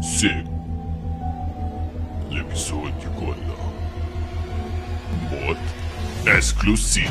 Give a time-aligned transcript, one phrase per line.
[0.00, 0.50] Sigo.
[2.30, 3.56] L'episodio quello.
[5.30, 5.58] Bot
[6.26, 7.08] Esclusivo.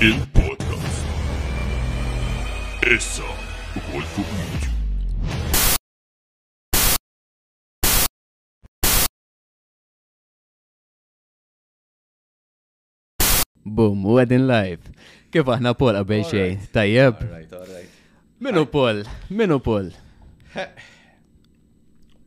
[0.00, 1.04] Il podcast.
[2.82, 3.24] Essa
[3.92, 4.70] Wolf Media.
[13.66, 14.80] بوم ويدن لايف
[15.32, 17.14] كيف احنا بول ابي شيء طيب
[18.38, 19.86] Minu Paul, minu Paul.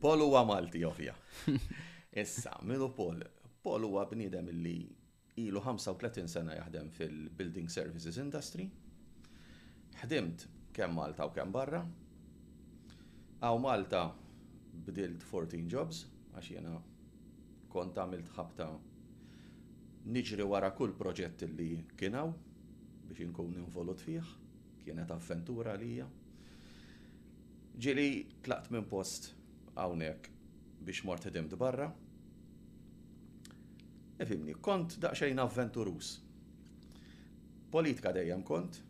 [0.00, 1.14] Paul huwa Malti, ovvja.
[2.12, 3.20] Issa, minu Paul.
[3.62, 4.74] Paul huwa bniedem li
[5.38, 8.66] ilu 35 sena jaħdem fil-Building Services Industry.
[10.02, 11.84] Ħdimt kemm Malta u kemm barra.
[13.46, 14.02] Aw Malta
[14.90, 16.04] bdilt 14 jobs,
[16.34, 16.74] għax jena
[17.70, 18.72] kont għamilt ħabta
[20.10, 22.34] niġri wara kull proġett li kienaw
[23.06, 24.39] biex inkun involut fih
[24.84, 26.06] kienet avventura lija.
[27.80, 28.12] Ġili
[28.44, 29.30] tlaqt minn post
[29.76, 30.28] hawnhekk
[30.84, 31.88] biex mort ħedimt barra.
[34.20, 36.10] Efimni, kont daqsxejn avventurus.
[37.72, 38.80] Politika dejjem kont,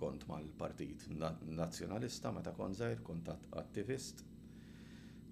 [0.00, 4.24] kont mal-Partit Nazzjonalista meta kont żgħir, kont attivist.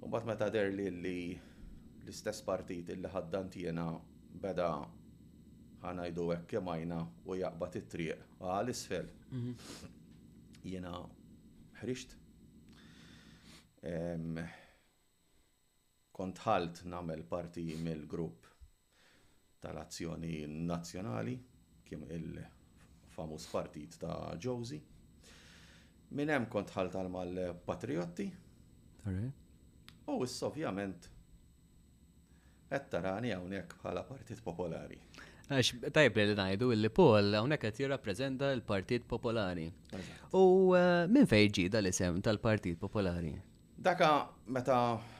[0.02, 1.16] U mbagħad meta derli li
[2.04, 3.90] l-istess partit illi ħaddant jena
[4.42, 4.70] beda
[5.82, 9.08] għanajdu għekke majna u jaqbat it-triq għal isfel.
[9.30, 9.54] Mhm.
[10.70, 10.94] Jena
[11.82, 12.16] ħrixt.
[16.12, 18.46] Kont ħalt namel parti mill-grupp
[19.62, 21.34] tal-azzjoni nazjonali,
[21.86, 24.78] kim il-famus partit ta' Jowzi.
[26.12, 28.28] Minem kont ħalt mal-patriotti.
[30.12, 31.08] U s-sovjament,
[32.72, 34.98] għettarani għawnek bħala partit popolari.
[35.52, 39.66] Tajb li najdu li Paul hawnhekk qed jirrappreżenta l-Partit Popolari.
[40.38, 43.32] U eh, minn fejn ġi dal-isem tal-Partit Popolari?
[43.88, 44.08] Daka
[44.56, 44.78] meta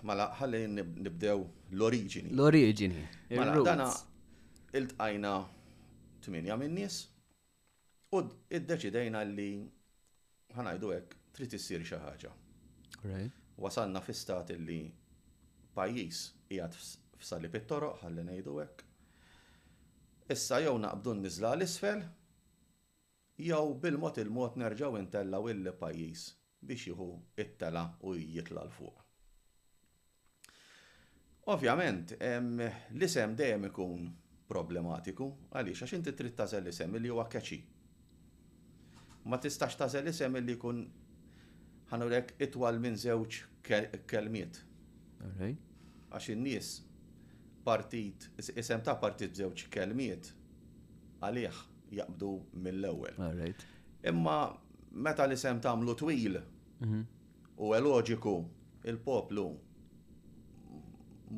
[0.09, 1.43] mala ħalli nibdew
[1.75, 3.05] l origini L-oriġini.
[3.35, 3.89] Mela dana
[4.79, 5.35] iltqajna
[6.25, 7.01] tminja minn nies
[8.17, 8.23] u
[8.61, 9.51] iddeċidejna li
[10.57, 12.33] ħanajdu hekk trid issir xi ħaġa.
[13.61, 14.81] Wasalna fi stat li
[15.77, 16.81] pajjiż qiegħed
[17.21, 18.89] f'sali pit-toroq ħalli ngħidu hekk
[20.31, 22.03] Issa jew naqbdu n-nizla l-isfel,
[23.43, 24.95] jew bil-mod il-mod nerġaw
[25.41, 26.27] u il-pajis
[26.63, 27.09] biex jieħu
[27.43, 28.99] it-tela u jitla l-fuq.
[31.51, 34.07] Ovvjament, l-isem dejjem ikun
[34.53, 37.59] problematiku, għaliex għax inti trid tażel l-isem li huwa keċi.
[39.27, 40.85] Ma tistax tażel l-isem li jkun
[41.91, 43.41] ħanurek itwal minn żewġ
[44.13, 44.63] kelmiet.
[45.27, 46.77] Għax in-nies
[47.65, 50.31] partit, isem ta' partit żewġ kelmiet,
[51.23, 51.59] għalih
[51.99, 52.31] jaqbdu
[52.65, 53.53] mill-ewel.
[54.13, 54.37] Imma
[55.07, 56.41] meta l-isem tamlu twil
[56.83, 57.03] mhm.
[57.63, 58.37] u eloġiku
[58.91, 59.47] il-poplu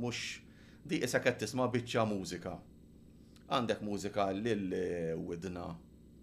[0.01, 0.23] mux
[0.85, 2.55] di isa kett tisma bicċa mużika.
[3.45, 5.69] Għandek mużika l-widna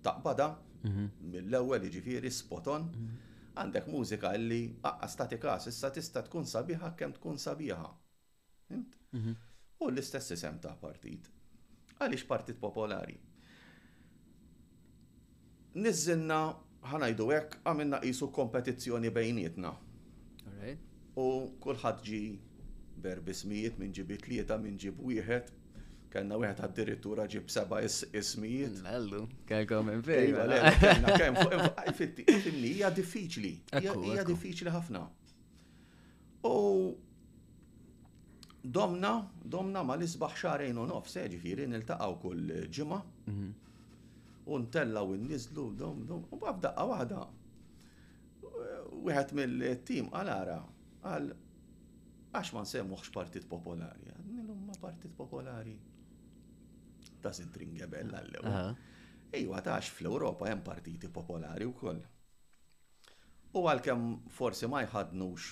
[0.05, 0.49] taqbada,
[0.85, 1.11] mhm.
[1.35, 3.29] mill-ewel iġifiri spoton, mhm.
[3.59, 7.85] għandek mużika li għastatika statikas, issa tista tkun sabiħa kem tkun sabiħa
[9.81, 11.27] u l-istess isem ta' partit.
[12.01, 13.15] Għaliex partit popolari.
[15.81, 16.39] Nizzinna
[16.91, 19.73] ħanajdu hekk għamilna qisu kompetizzjoni bejnietna.
[21.21, 21.25] U
[21.61, 22.19] kulħadd ġi
[23.03, 25.49] berbismijiet minn ġibi tlieta minn ġib wieħed
[26.13, 28.77] kellna wieħed għad-dirittura ġib seba ismijiet.
[28.93, 30.33] Allu, kelkom minn fejn.
[30.33, 31.77] Iva,
[32.69, 33.53] hija diffiċli,
[33.85, 35.03] hija diffiċli ħafna.
[36.47, 36.57] U
[38.63, 42.99] domna, domna ma l-isbaħ xarajn u seġi firri, nil-taqaw kull ġimma,
[44.53, 47.23] untella u nizlu, dom, dom, u daqqa wahda.
[49.01, 50.59] Wieħed mill-tim għal-ara,
[51.09, 51.31] għal
[52.37, 55.73] għax ma nsemmuħx Partit Popolari, għannilum ma Partit Popolari.
[57.21, 58.75] Ta' sintringa bella l-lew.
[59.37, 62.01] Ejwa, tax fl-Europa hemm partiti popolari u koll.
[63.55, 65.49] U għal-kem forsi ma jħadnux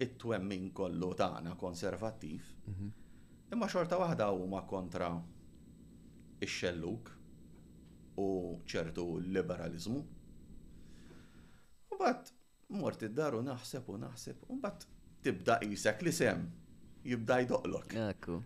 [0.00, 2.46] it-twemmin kollu tagħna konservattiv.
[2.70, 2.90] Mhm.
[3.52, 5.10] Imma xorta waħda huma kontra
[6.46, 7.10] ix-xelluk
[8.24, 8.28] u
[8.70, 9.04] ċertu
[9.36, 10.02] liberalizmu.
[11.92, 12.32] U bat
[12.80, 14.86] mort id-dar u naħseb u naħseb u bat
[15.22, 16.44] tibda jisek li sem
[17.04, 17.96] jibda jdoqlok.
[18.08, 18.40] Ekku.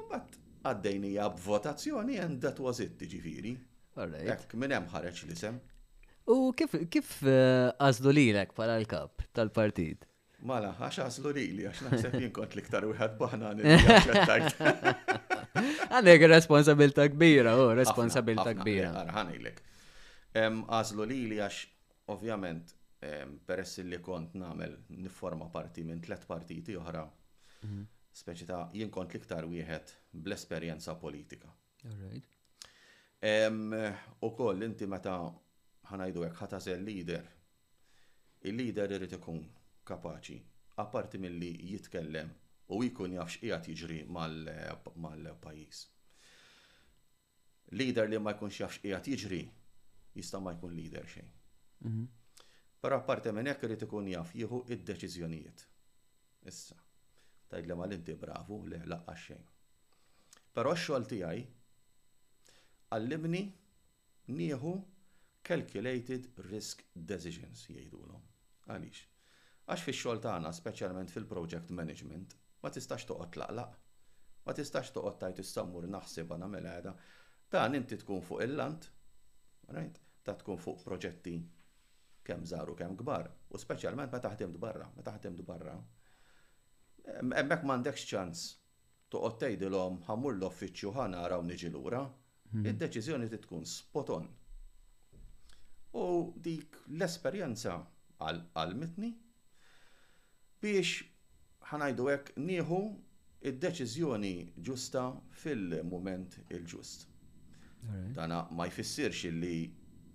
[0.00, 3.56] U bat għaddejnija b'votazzjoni and that was it ġifiri.
[3.98, 5.58] Ekk minem hemm ħareġ li sem.
[6.28, 10.07] U kif kif eh, għażlu lilek bħala l-kap tal-partit?
[10.38, 13.48] Mala, għax għaslu li li, għax naħseb jinkont liktar u għad baħna
[15.88, 18.92] Għandek responsabilta kbira, u oh, responsabilta kbira.
[19.02, 19.52] Għarħani l
[20.38, 21.58] Għaslu li li għax,
[22.14, 22.70] ovvjament,
[23.48, 27.02] peress li kont namel niforma parti minn tlet partiti oħra,
[27.66, 27.82] mhm.
[28.22, 31.50] speċi ta' jien kont liktar wieħed bl-esperjenza politika.
[34.22, 35.18] U koll inti meta
[35.90, 37.22] ħanajdu għek ħatazel leader,
[38.46, 39.42] il-leader irrit ikun
[39.88, 40.38] kapaċi,
[40.82, 42.30] apparti milli jitkellem
[42.76, 45.80] u jkun jafx qiegħed jiġri mal-pajjiż.
[47.78, 49.40] Leader li ma jkunx jafx qiegħed jiġri
[50.18, 51.30] jista' ma jkun leader xejn.
[51.88, 52.06] Mhm.
[52.80, 55.64] Però apparti minn hekk irid ikun jaf jieħu id-deċiżjonijiet.
[56.46, 56.76] Issa.
[57.50, 59.42] Tajd li mal inti bravu le laqqa xejn.
[60.54, 61.42] Però x-xogħol tiegħi
[62.94, 63.42] għallimni
[64.38, 64.74] nieħu
[65.48, 68.22] calculated risk decisions jgħidulhom.
[68.68, 69.06] Għaliex?
[69.68, 72.30] Għax fi xol tagħna, speċjalment fil-project management,
[72.62, 73.74] ma tistax toqgħod laqlaq.
[74.46, 76.92] Ma tistax toqgħod tajt is-sammur naħseb nagħmel għada.
[77.52, 78.86] Dan inti tkun fuq il-lant,
[79.76, 79.98] right?
[80.24, 81.34] Ta' tkun fuq proġetti
[82.28, 83.28] kemm żaru kemm kbar.
[83.52, 85.76] U speċjalment meta ħdimt barra, meta taħdem barra.
[87.20, 88.46] Hemmhekk m'għandekx ċans
[89.12, 92.04] toqgħod tgħidilhom ħammur l-offiċċju ħa naraw niġi lura.
[92.54, 92.66] Mhm.
[92.72, 94.28] Id-deċiżjoni tkun spoton.
[96.00, 96.08] U
[96.48, 97.76] dik l-esperjenza
[98.24, 99.12] għal-mitni
[100.62, 100.92] biex
[101.70, 102.78] ħanajdu hekk nieħu
[103.48, 104.34] id-deċiżjoni
[104.66, 105.02] ġusta
[105.42, 107.04] fil-moment il-ġust.
[108.16, 109.52] Dana ma jfissirx li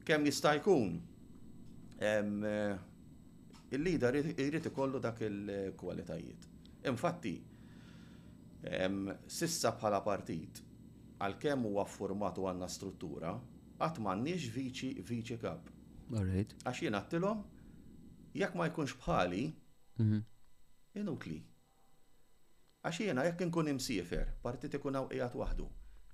[0.05, 0.93] kemm jista' jkun
[1.99, 2.75] eh,
[3.75, 6.45] il-lider irrid ikollu dak il-kwalitajiet.
[6.87, 7.33] Infatti,
[9.27, 10.59] sissa bħala partit,
[11.19, 13.33] għal kem huwa għaffurmatu għandna struttura,
[13.77, 15.67] għat mannix viċi viċi kap.
[16.15, 16.53] Għarrejt.
[16.63, 17.41] Għax jien għattilom,
[18.39, 19.41] jekk ma jkunx bħali,
[19.99, 20.19] mhm.
[21.01, 21.39] inutli.
[22.85, 25.65] Għax jiena jekk nkun imsiefer, partit ikun għaw ijat waħdu,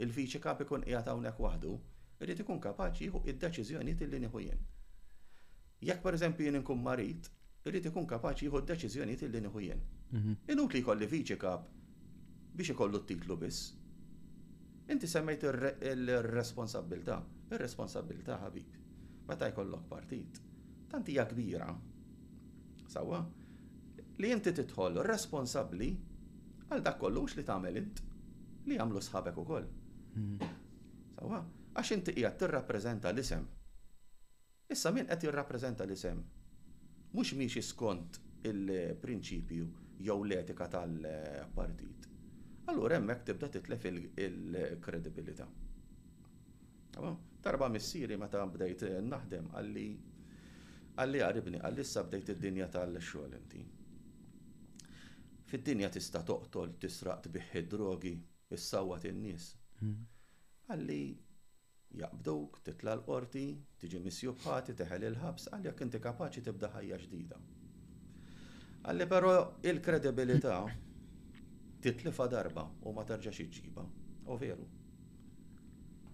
[0.06, 1.74] il-viċi kap ikun qiegħed hawnhekk waħdu,
[2.22, 4.63] irrid ikun kapaxi jieħu id-deċiżjonijiet li nieħu jien.
[5.81, 7.30] Jekk eżempju jien nkun marit,
[7.68, 9.86] irrid ikun kapaċi jieħu d-deċiżjonijiet li nieħu jien.
[10.16, 10.40] Mhm.
[10.56, 11.68] Inutli jkolli viċi kap
[12.56, 13.68] biex ikollu t-titlu biss.
[14.92, 15.44] Inti semmejt
[15.88, 17.16] il-responsabilta,
[17.56, 18.74] il-responsabilta ħabib.
[19.30, 20.40] Meta jkollok partit,
[20.92, 21.70] tantija kbira.
[22.92, 23.22] Sawa,
[24.20, 25.88] li inti titħol responsabli
[26.68, 28.02] għal dak kollux li tagħmel int
[28.68, 29.70] li jagħmlu sħabek ukoll.
[30.18, 30.60] Hmm.
[31.16, 31.40] Sawa,
[31.72, 33.48] għax inti qiegħed tirrappreżenta l-isem.
[34.76, 36.20] Issa min qed jirrappreżenta l-isem?
[37.16, 39.72] Mhux miex skont il-prinċipju
[40.04, 42.11] jew l-etika tal-partit
[42.72, 45.48] allura hemmhekk tibda titlef il-kredibilità.
[47.44, 49.86] Darba missieri meta bdejt naħdem għalli
[51.02, 53.62] għalli għaribni għalli issa bdejt id-dinja tal-xogħol inti.
[55.50, 58.12] Fid-dinja tista' toqtol, tisraq tbiħħi drogi,
[58.58, 59.48] issawat in-nies.
[59.80, 59.98] Hmm.
[60.72, 61.00] Għalli
[62.04, 63.48] jaqbduk, titla l-qorti,
[63.82, 67.42] tiġi misjubħati, teħel il-ħabs, għalli jekk inti kapaċi tibda ħajja ġdida.
[68.92, 69.34] Għalli però
[69.74, 70.62] il-kredibilità
[71.81, 73.83] titlifa darba u ma tarġax iġġiba.
[74.30, 74.68] U veru.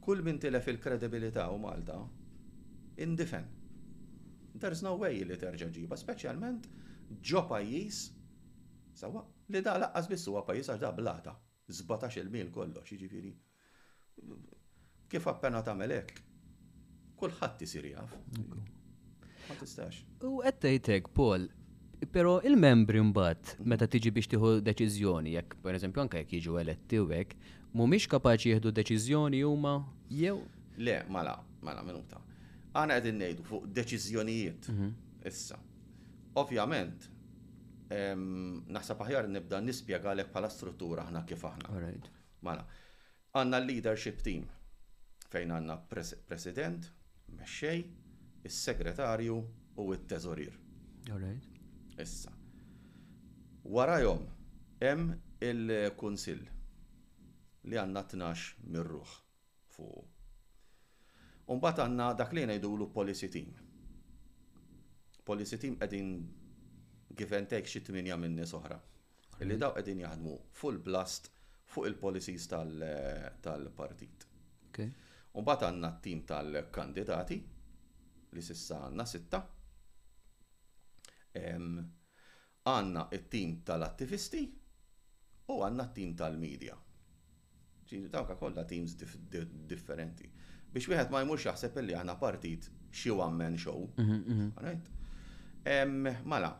[0.06, 1.98] Kull min tilef il-kredibilità u Malta,
[3.04, 3.50] indifen.
[4.58, 6.70] There's no way li terġa' ġiba, speċjalment
[7.22, 7.98] ġo pajjiż
[8.98, 9.22] sawa
[9.54, 11.36] li da laqqas bissu huwa pajjiż għax da blata,
[11.70, 13.36] 17 il-mil kollox, xieġifiri.
[15.12, 16.24] Kif appena tagħmel hekk,
[17.20, 18.18] kulħadd ħatti sirjaf.
[19.48, 20.02] Ma tistax.
[20.28, 21.46] U għettejtek, Paul,
[22.14, 27.08] Pero il-membri mbagħad meta tiġi biex tieħu deċiżjoni, jekk pereżempju anke jekk jiġu eletti u
[27.10, 27.34] hekk,
[27.74, 29.72] mhumiex kapaċi jieħdu deċiżjoni huma
[30.14, 30.36] jew?
[30.78, 31.34] Le, mala,
[31.66, 32.20] mala minuta.
[32.78, 34.92] Għana qegħdin ngħidu fuq deċiżjonijiet mhm.
[35.26, 35.58] issa.
[36.38, 37.08] Ovvjament,
[38.78, 41.92] naħseb aħjar nibda nispjegalek bħala struttura aħna kif aħna.
[42.46, 42.68] Mala,
[43.34, 44.46] għandna leadership team
[45.34, 45.80] fejn għandna
[46.28, 46.92] president,
[47.42, 47.82] mexxej,
[48.46, 49.42] is-segretarju
[49.82, 50.54] u t-teżorir.
[51.98, 52.30] Issa.
[53.66, 54.22] Warajom,
[54.82, 56.44] hemm il-Kunsill
[57.68, 59.14] li għanna 12 mirruħ
[59.74, 60.06] fuq.
[61.52, 63.50] Umbat għanna dak li ngħidulu policy team.
[65.28, 66.14] Policy team qegħdin
[67.18, 68.78] give take xi tminja minn nies oħra.
[69.42, 69.60] Illi mhm.
[69.66, 71.32] daw qegħdin jaħdmu full blast
[71.74, 74.24] fuq il-policies tal-partit.
[74.78, 74.94] Tal
[75.38, 77.42] Umbat għanna t-tim tal-kandidati
[78.38, 79.42] li sissa għanna sitta
[81.46, 84.42] Għanna it-tim tal-attivisti
[85.56, 86.76] u għanna t-tim tal-medja.
[87.88, 90.28] Ġini, dawka kollha teams differenti.
[90.76, 93.86] Biex wieħed ma jmurx jaħseb li għanna partit xi one man show.
[93.98, 94.50] Mala, mhm,
[95.64, 96.24] mhm.
[96.34, 96.54] mela.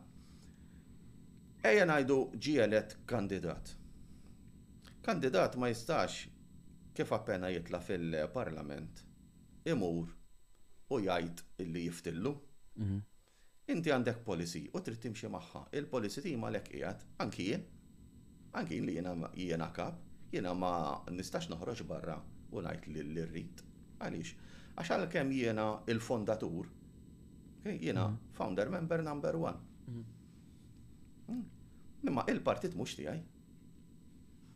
[1.68, 2.16] ejja ngħidu
[2.46, 3.74] ġielet kandidat.
[5.04, 6.22] Kandidat ma jistax
[6.96, 9.02] kif appena jitla fil-parlament
[9.74, 10.06] imur
[10.94, 12.32] u jgħid illi jiftillu.
[12.78, 13.02] Mhm.
[13.68, 15.60] Inti għandek policy u trid timxi magħha.
[15.78, 17.64] Il-policy ti għalhekk qiegħed anki jien.
[18.60, 19.10] Anki li jiena
[19.40, 19.98] jiena kap,
[20.32, 20.70] jiena ma
[21.16, 22.14] nistax noħroġ barra
[22.56, 23.60] u ngħid li rrid.
[23.98, 24.32] Għaliex,
[24.78, 26.70] għax għalkemm jiena il-fondatur,
[27.74, 28.16] jiena mhm.
[28.40, 29.60] founder member number one.
[29.86, 30.08] Mhm.
[31.28, 31.44] Hmm.
[32.08, 33.20] Imma il-partit mhux tiegħi.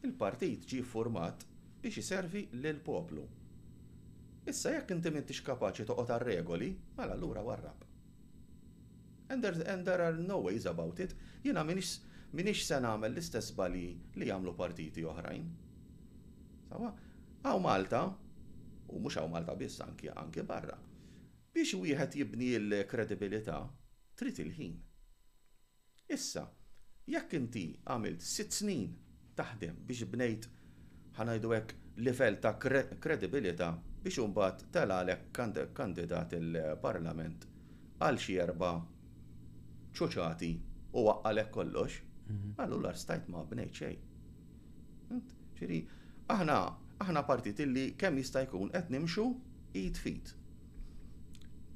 [0.09, 1.45] Il-partit ġie format
[1.85, 3.29] biex iservi lil poplu.
[4.49, 7.91] Issa jekk inti m'intix kapaċi toqgħod regoli, mela lura warrab.
[9.33, 11.15] And there, and there are no ways about it.
[11.45, 12.01] Jina minix,
[12.37, 13.87] minix se nagħmel l-istess bali
[14.21, 15.47] li jagħmlu partiti oħrajn.
[16.69, 16.91] Sawa,
[17.49, 18.03] għaw Malta,
[18.93, 20.77] u mhux għaw Malta biss anki anki barra.
[21.55, 23.63] Biex wieħed jibni l-kredibilità,
[24.21, 24.77] trid il-ħin.
[26.19, 26.45] Issa,
[27.17, 28.91] jekk inti għamilt sitt snin
[29.41, 30.51] taħdem biex bnejt
[31.17, 33.73] ħanajdu hekk livell ta' kredibilità
[34.05, 35.31] biex umbat telalek
[35.79, 37.47] kandidat il-parlament
[38.03, 38.77] għal xi erba'
[39.97, 40.51] ċoċati
[40.97, 42.53] u għalek kollox, mhm.
[42.61, 43.97] allura stajt ma bnejt xej.
[45.59, 45.81] Ġiri,
[46.33, 46.57] aħna,
[47.05, 49.27] aħna partit illi kemm jista' jkun qed nimxu
[49.79, 50.33] eat fit.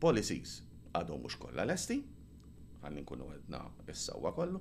[0.00, 0.58] Policies
[0.96, 2.00] għadhom mhux kollha lesti,
[2.82, 3.60] ħalli nkunu għedna
[3.92, 4.60] s-sewwa kollu.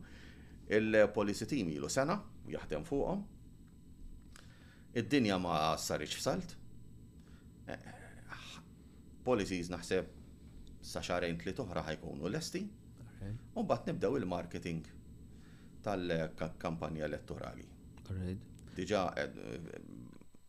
[0.67, 2.15] Il-policy team ilu sena,
[2.49, 3.21] jaħdem fuqhom.
[4.95, 6.55] Id-dinja ma sarriċ f'salt.
[7.67, 8.49] Eh, eh, ah,
[9.27, 10.09] policies naħseb
[10.85, 12.63] sa xarajn tliet oħra ħajkunu lesti,
[13.55, 14.83] U bat nibdaw il-marketing
[15.85, 17.65] tal-kampanja elettorali.
[18.75, 19.41] Diġa eh,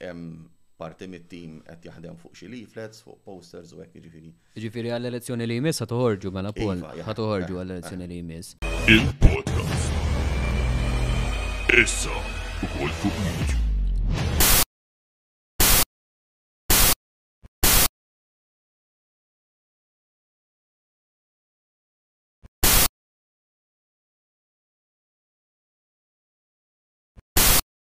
[0.05, 0.37] hemm
[0.81, 4.33] parti mit-tim qed jaħdem fuq xi leaflets, fuq posters u hekk jiġifieri.
[4.61, 6.85] Jiġifieri għall-elezzjoni li jmiss ħatoħorġu mela iva, pol.
[6.87, 8.59] Paul, ħatoħorġu għall-elezzjoni li jmiss.
[8.97, 9.93] Il-podcast.
[11.83, 13.66] Issa u kol fuq YouTube.